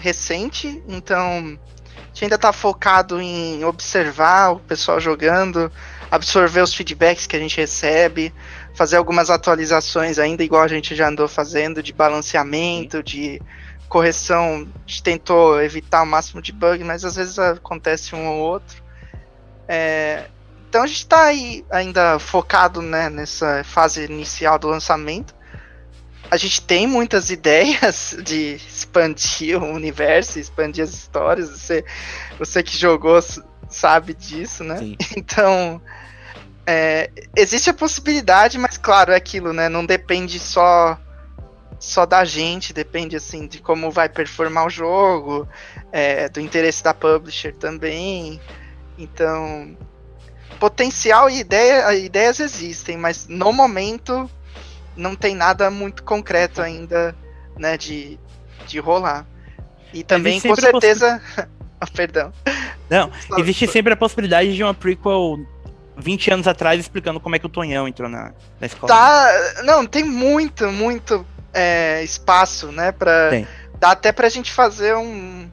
[0.00, 5.70] recente, então a gente ainda tá focado em observar o pessoal jogando,
[6.10, 8.32] absorver os feedbacks que a gente recebe,
[8.74, 13.42] fazer algumas atualizações ainda, igual a gente já andou fazendo, de balanceamento, de
[13.88, 14.66] correção.
[14.74, 18.82] A gente tentou evitar o máximo de bug, mas às vezes acontece um ou outro.
[19.66, 20.24] É,
[20.68, 25.34] então a gente tá aí ainda focado né, nessa fase inicial do lançamento.
[26.30, 31.50] A gente tem muitas ideias de expandir o universo, expandir as histórias.
[31.50, 31.84] Você,
[32.38, 33.18] você que jogou
[33.68, 34.78] sabe disso, né?
[34.78, 34.96] Sim.
[35.16, 35.80] Então,
[36.70, 39.70] É, existe a possibilidade, mas claro, é aquilo, né?
[39.70, 40.98] Não depende só
[41.80, 45.48] só da gente, depende assim de como vai performar o jogo,
[45.92, 48.38] é, do interesse da publisher também.
[48.98, 49.76] Então,
[50.58, 54.30] potencial e ideia, ideias existem, mas no momento
[54.96, 57.14] não tem nada muito concreto ainda,
[57.56, 58.18] né, de,
[58.66, 59.26] de rolar.
[59.92, 61.20] E também com certeza,
[61.80, 62.32] oh, perdão.
[62.90, 65.38] Não, existe sempre a possibilidade de uma prequel
[65.96, 68.92] 20 anos atrás explicando como é que o Tonhão entrou na, na escola.
[68.92, 72.92] Tá, não, tem muito, muito é, espaço, né?
[72.92, 73.46] Pra, Tem.
[73.78, 75.48] Dá até pra gente fazer um,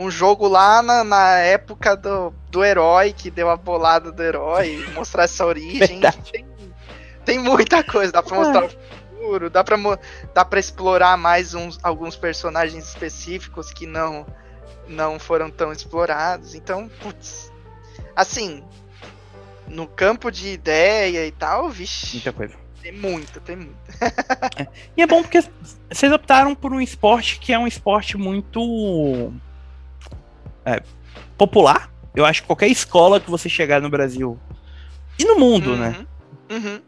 [0.00, 4.82] um jogo lá na, na época do, do herói, que deu a bolada do herói,
[4.96, 6.00] mostrar essa origem.
[6.32, 6.46] Tem,
[7.22, 8.64] tem, muita coisa, dá pra mostrar ah.
[8.64, 9.76] o futuro, dá pra,
[10.32, 14.26] dá pra explorar mais uns, alguns personagens específicos que não,
[14.88, 16.54] não foram tão explorados.
[16.54, 17.52] Então, putz.
[18.16, 18.64] Assim,
[19.68, 22.14] no campo de ideia e tal, vixe.
[22.14, 22.54] Muita coisa.
[22.80, 23.76] Tem muito, tem muito.
[24.56, 24.66] é.
[24.96, 25.44] E é bom porque
[25.90, 29.30] vocês optaram por um esporte que é um esporte muito
[30.64, 30.82] é,
[31.36, 31.90] popular.
[32.14, 34.38] Eu acho que qualquer escola que você chegar no Brasil
[35.18, 35.96] e no mundo, né?
[36.50, 36.58] uhum.
[36.58, 36.82] né?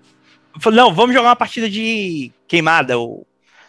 [0.65, 0.73] Uhum.
[0.73, 3.27] Não, vamos jogar uma partida de queimada, ou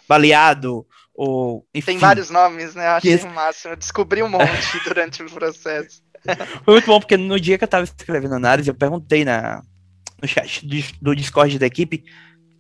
[0.08, 1.66] baleado, ou.
[1.74, 1.94] Enfim.
[1.94, 2.88] Tem vários nomes, né?
[2.88, 3.74] Eu achei o máximo.
[3.74, 6.02] Eu descobri um monte durante o processo.
[6.64, 9.62] Foi muito bom, porque no dia que eu tava escrevendo análise, eu perguntei na,
[10.22, 10.66] no chat
[11.02, 12.04] do Discord da equipe.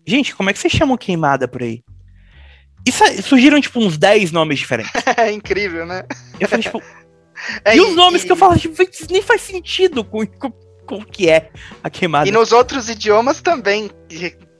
[0.05, 1.81] Gente, como é que vocês chamam queimada por aí?
[2.85, 4.91] E surgiram, tipo, uns 10 nomes diferentes.
[5.15, 6.03] É incrível, né?
[6.39, 6.81] Eu falei, tipo.
[7.63, 8.25] É, e, os nomes e...
[8.25, 8.75] que eu falo, tipo,
[9.09, 10.51] nem faz sentido com, com,
[10.85, 11.51] com o que é
[11.83, 12.27] a queimada.
[12.27, 13.89] E nos outros idiomas também.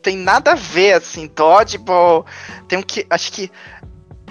[0.01, 1.27] Tem nada a ver, assim.
[1.27, 2.25] Dodgeball.
[2.67, 3.05] Tem um que.
[3.09, 3.51] Acho que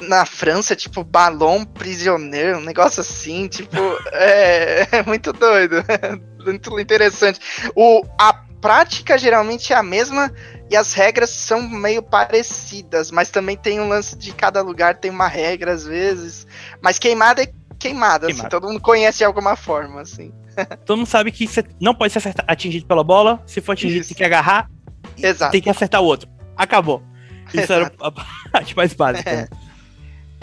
[0.02, 3.76] na França, tipo, balão prisioneiro, um negócio assim, tipo,
[4.12, 5.76] é, é, muito doido,
[6.44, 7.40] muito interessante.
[7.74, 10.32] O, a prática geralmente é a mesma
[10.70, 15.10] e as regras são meio parecidas, mas também tem um lance de cada lugar tem
[15.10, 16.46] uma regra às vezes.
[16.80, 18.42] Mas queimada é queimada, assim, queimada.
[18.42, 20.32] Assim, todo mundo conhece de alguma forma, assim.
[20.84, 24.08] todo mundo sabe que você não pode ser atingido pela bola, se for atingido, Isso.
[24.10, 24.70] tem que agarrar,
[25.16, 25.52] Exato.
[25.52, 26.28] tem que acertar o outro.
[26.56, 27.02] Acabou.
[27.48, 27.72] Isso Exato.
[27.72, 28.10] era a
[28.50, 29.30] parte mais básica.
[29.30, 29.48] É.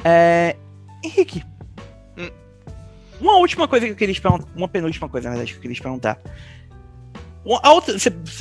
[0.04, 0.56] É...
[1.04, 1.44] Henrique,
[2.18, 2.30] hum.
[3.22, 5.62] uma última coisa que eu queria te perguntar, uma penúltima coisa, na verdade, que eu
[5.62, 6.20] queria te perguntar.
[7.64, 7.96] A outra,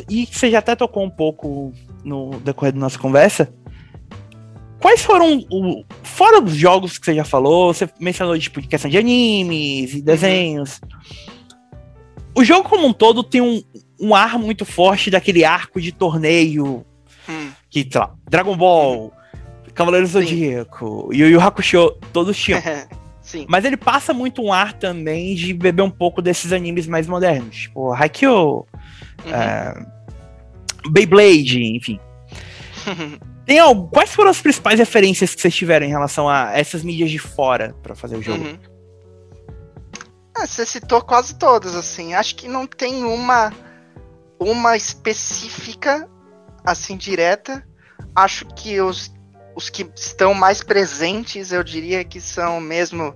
[0.08, 1.72] e você já até tocou um pouco
[2.04, 3.48] no decorrer da nossa conversa.
[4.80, 8.90] Quais foram, o, fora dos jogos que você já falou, você mencionou tipo, de questão
[8.90, 10.80] de animes e desenhos.
[12.34, 13.60] O jogo como um todo tem um,
[14.00, 16.86] um ar muito forte daquele arco de torneio
[17.28, 17.50] hum.
[17.68, 19.12] que, sei lá, Dragon Ball,
[19.74, 22.62] Cavaleiro Zodíaco, Yu Yu Hakusho, todos tinham.
[23.20, 23.44] Sim.
[23.46, 27.56] Mas ele passa muito um ar também de beber um pouco desses animes mais modernos,
[27.56, 28.66] tipo Haikyuu,
[29.24, 29.34] Uhum.
[29.34, 29.86] É,
[30.90, 31.98] Beyblade, enfim.
[33.48, 37.10] Tem algo, quais foram as principais referências que vocês tiveram em relação a essas mídias
[37.10, 38.44] de fora para fazer o jogo?
[38.44, 38.58] Uhum.
[40.36, 42.12] Ah, você citou quase todas, assim.
[42.12, 43.50] Acho que não tem uma
[44.38, 46.06] uma específica,
[46.62, 47.66] assim, direta.
[48.14, 49.10] Acho que os,
[49.56, 53.14] os que estão mais presentes, eu diria que são mesmo,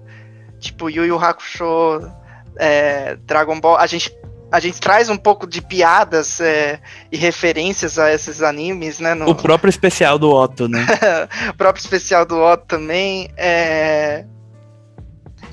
[0.58, 2.10] tipo, Yu Yu Hakusho,
[2.56, 3.76] é, Dragon Ball.
[3.76, 4.10] A gente
[4.52, 6.78] a gente traz um pouco de piadas é,
[7.10, 9.14] e referências a esses animes, né?
[9.14, 9.30] No...
[9.30, 10.86] O próprio especial do Otto, né?
[11.48, 13.30] o próprio especial do Otto também.
[13.34, 14.26] É...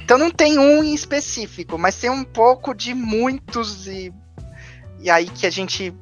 [0.01, 4.13] Então não tem um em específico, mas tem um pouco de muitos e,
[4.99, 5.95] e aí que a gente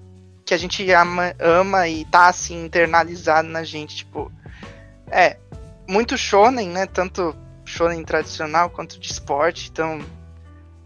[0.44, 4.32] que a gente ama, ama e tá assim internalizado na gente, tipo,
[5.12, 5.38] é
[5.88, 6.88] muito shonen, né?
[6.88, 10.00] Tanto shonen tradicional quanto de esporte, então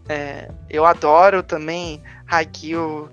[0.08, 3.08] é, eu adoro também Haikyuu,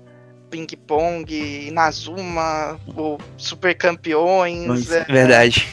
[0.50, 1.32] Ping Pong,
[1.68, 4.90] Inazuma, o Super Campeões.
[4.90, 5.68] É, verdade.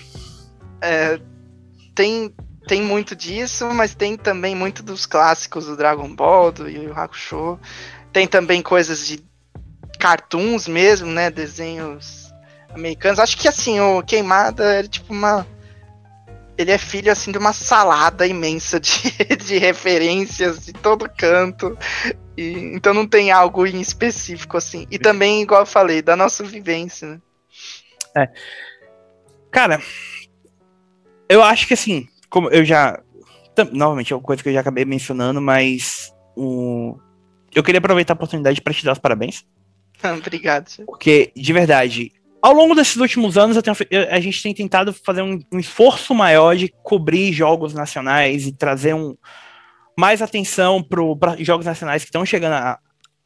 [0.82, 1.20] É,
[1.96, 2.34] tem,
[2.68, 6.94] tem muito disso, mas tem também muito dos clássicos do Dragon Ball, do Yu Yu
[6.94, 7.60] Hakusho.
[8.14, 9.20] Tem também coisas de
[10.00, 11.32] cartoons mesmo, né?
[11.32, 12.32] Desenhos
[12.74, 13.20] americanos.
[13.20, 15.46] Acho que assim, o Queimada é tipo uma
[16.58, 19.12] ele é filho assim de uma salada imensa de,
[19.46, 21.78] de referências de todo canto.
[22.36, 24.88] E, então não tem algo em específico assim.
[24.90, 27.22] E também, igual eu falei, da nossa vivência, né?
[28.16, 28.30] É.
[29.52, 29.82] Cara,
[31.30, 33.00] eu acho que assim, como eu já.
[33.72, 36.96] Novamente, é uma coisa que eu já acabei mencionando, mas o,
[37.54, 39.44] eu queria aproveitar a oportunidade para te dar os parabéns.
[40.04, 40.70] Obrigado.
[40.86, 42.12] Porque, de verdade,
[42.48, 43.76] ao longo desses últimos anos, tenho,
[44.10, 48.96] a gente tem tentado fazer um, um, esforço maior de cobrir jogos nacionais e trazer
[48.96, 49.18] um,
[50.00, 52.78] mais atenção para jogos nacionais que estão chegando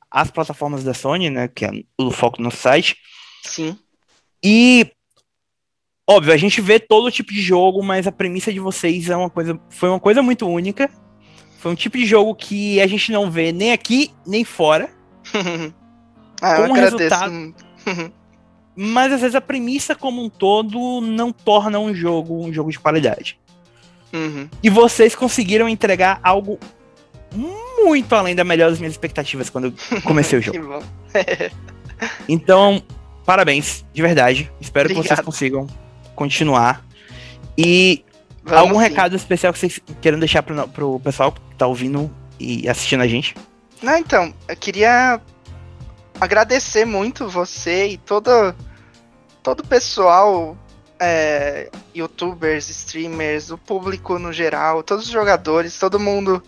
[0.09, 1.47] as plataformas da Sony, né?
[1.47, 2.97] Que é o foco do nosso site.
[3.43, 3.77] Sim.
[4.43, 4.91] E
[6.09, 9.29] óbvio, a gente vê todo tipo de jogo, mas a premissa de vocês é uma
[9.29, 10.89] coisa, foi uma coisa muito única.
[11.59, 14.89] Foi um tipo de jogo que a gente não vê nem aqui nem fora.
[16.41, 16.97] ah, eu agradeço.
[16.97, 17.55] resultado-
[18.75, 22.79] Mas às vezes a premissa como um todo não torna um jogo um jogo de
[22.79, 23.37] qualidade.
[24.13, 24.49] Uhum.
[24.61, 26.59] E vocês conseguiram entregar algo
[27.33, 30.83] muito além da melhor das minhas expectativas quando eu comecei o jogo.
[32.27, 32.81] Então,
[33.23, 34.51] parabéns, de verdade.
[34.59, 35.25] Espero que vocês Obrigado.
[35.25, 35.67] consigam
[36.15, 36.83] continuar.
[37.55, 38.03] E
[38.43, 38.89] Vamos algum sim.
[38.89, 42.09] recado especial que vocês queiram deixar pro, pro pessoal que tá ouvindo
[42.39, 43.35] e assistindo a gente?
[43.81, 45.21] Não, então, eu queria
[46.21, 48.29] agradecer muito você e todo,
[49.41, 50.55] todo o pessoal,
[50.99, 56.41] é, youtubers, streamers, o público no geral, todos os jogadores, todo mundo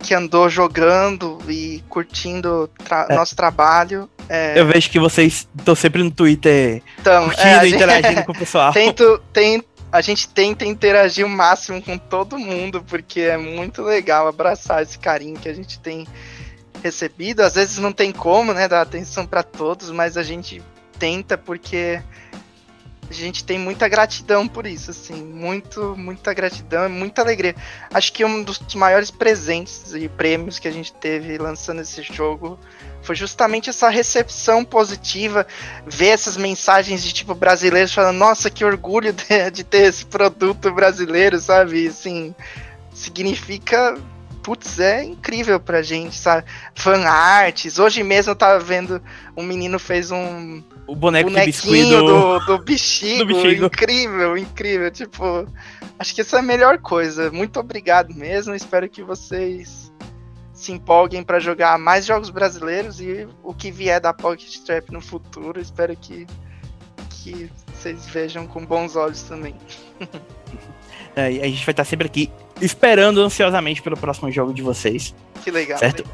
[0.00, 3.14] que andou jogando e curtindo tra- É.
[3.14, 4.08] nosso trabalho.
[4.28, 8.32] É, Eu vejo que vocês estão sempre no Twitter então, curtindo é, e interagindo com
[8.32, 8.72] o pessoal.
[8.72, 9.62] tento, tem,
[9.92, 14.98] a gente tenta interagir o máximo com todo mundo, porque é muito legal abraçar esse
[14.98, 16.06] carinho que a gente tem
[16.82, 17.40] recebido.
[17.40, 20.62] Às vezes não tem como, né, dar atenção para todos, mas a gente
[20.98, 22.02] tenta porque
[23.10, 27.56] a gente tem muita gratidão por isso, assim, muito, muita gratidão e muita alegria.
[27.92, 32.56] Acho que um dos maiores presentes e prêmios que a gente teve lançando esse jogo
[33.02, 35.44] foi justamente essa recepção positiva
[35.86, 40.70] ver essas mensagens de tipo brasileiros falando, nossa, que orgulho de, de ter esse produto
[40.72, 41.88] brasileiro, sabe?
[41.88, 42.32] Assim,
[42.94, 43.98] significa.
[44.42, 46.44] Putz, é incrível pra gente, sabe?
[46.74, 47.78] Fan arts.
[47.78, 49.02] Hoje mesmo eu tava vendo
[49.36, 52.38] um menino fez um O boneco bonequinho do...
[52.38, 53.24] do, do, bexigo.
[53.24, 53.66] do bexigo.
[53.66, 54.90] Incrível, incrível.
[54.90, 55.46] Tipo,
[55.98, 57.30] acho que essa é a melhor coisa.
[57.30, 58.54] Muito obrigado mesmo.
[58.54, 59.92] Espero que vocês
[60.52, 65.00] se empolguem pra jogar mais jogos brasileiros e o que vier da Pocket Trap no
[65.00, 65.60] futuro.
[65.60, 66.26] Espero que,
[67.08, 69.54] que vocês vejam com bons olhos também.
[71.16, 72.30] É, a gente vai estar sempre aqui
[72.60, 75.14] esperando ansiosamente pelo próximo jogo de vocês.
[75.42, 75.78] Que legal.
[75.78, 76.04] Certo.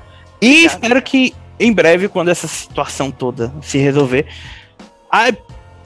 [0.40, 0.72] E Obrigado.
[0.74, 4.26] espero que em breve, quando essa situação toda se resolver,
[5.10, 5.32] a,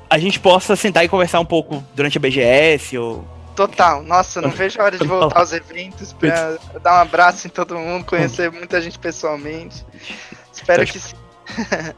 [0.08, 3.24] a gente possa sentar e conversar um pouco durante a BGS ou.
[3.54, 4.02] Total.
[4.02, 7.76] Nossa, não vejo a hora de voltar aos eventos pra dar um abraço em todo
[7.76, 9.84] mundo, conhecer muita gente pessoalmente.
[10.52, 11.14] Espero que sim.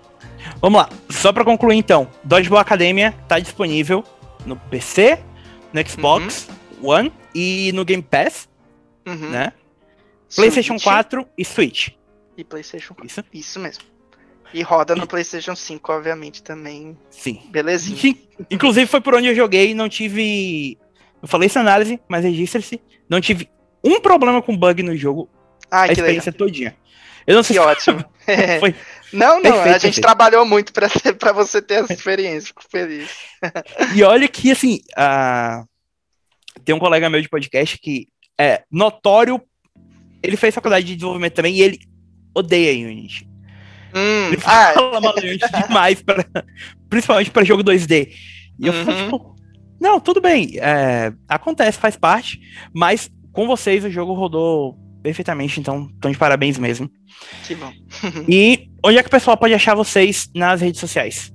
[0.61, 4.05] Vamos lá, só pra concluir então: Dodgeball Academia tá disponível
[4.45, 5.19] no PC,
[5.73, 6.49] no Xbox
[6.83, 8.49] One e no Game Pass,
[9.07, 9.31] Uhum.
[9.31, 9.53] né?
[10.35, 11.89] PlayStation Switch 4 e Switch.
[12.37, 13.07] E PlayStation 4.
[13.07, 13.25] Isso?
[13.33, 13.85] Isso mesmo.
[14.55, 16.97] E roda no PlayStation 5, obviamente, também.
[17.11, 17.43] Sim.
[17.51, 17.99] Belezinha.
[17.99, 18.19] Sim.
[18.51, 20.79] Inclusive foi por onde eu joguei, não tive.
[21.23, 22.81] Eu falei isso na análise, mas registre-se.
[23.09, 23.49] Não tive
[23.85, 25.29] um problema com bug no jogo,
[25.71, 26.05] Ai, a que legal.
[26.17, 26.77] experiência todinha.
[27.27, 28.05] Eu não sei Que se ótimo.
[28.61, 28.75] foi.
[29.13, 30.01] Não, não, Perfeito, a gente perfeito.
[30.01, 32.47] trabalhou muito pra você ter essa experiência.
[32.49, 33.11] Fico feliz.
[33.95, 35.65] E olha que, assim, ah,
[36.65, 38.09] tem um colega meu de podcast que
[38.41, 39.41] é notório.
[40.23, 41.79] Ele fez faculdade de desenvolvimento também e ele
[42.35, 43.29] odeia Unity.
[43.95, 46.25] Hum, Ele ah, fala mal do Unity demais, pra,
[46.89, 48.09] principalmente para jogo 2D.
[48.59, 49.05] E eu falo, Uhum.
[49.05, 49.37] tipo,
[49.81, 52.41] não, tudo bem, é, acontece, faz parte,
[52.73, 56.89] mas com vocês o jogo rodou perfeitamente, então estão de parabéns mesmo.
[57.45, 57.73] que bom.
[58.29, 61.33] E onde é que o pessoal pode achar vocês nas redes sociais?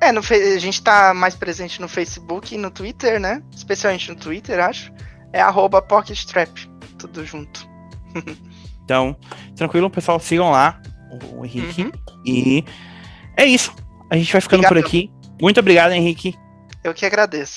[0.00, 3.42] É, no a gente tá mais presente no Facebook e no Twitter, né?
[3.54, 4.92] Especialmente no Twitter, acho.
[5.32, 6.68] É arroba PocketStrap,
[6.98, 7.66] tudo junto.
[8.88, 9.14] Então,
[9.54, 10.80] tranquilo, pessoal, sigam lá
[11.36, 11.82] o, Henrique.
[11.82, 11.92] Uhum.
[12.24, 12.64] E
[13.36, 13.70] é isso.
[14.08, 15.10] A gente vai ficando por aqui.
[15.38, 16.34] Muito obrigado, Henrique.
[16.82, 17.56] Eu que agradeço.